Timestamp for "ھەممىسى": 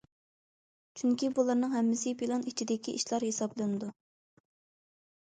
1.79-2.15